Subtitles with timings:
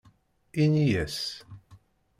[0.63, 1.17] Ini-as.